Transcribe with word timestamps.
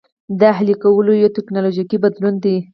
د 0.39 0.41
اهلي 0.53 0.75
کولو 0.83 1.11
یو 1.21 1.33
ټکنالوژیکي 1.37 1.97
بدلون 2.03 2.35
دی. 2.43 2.55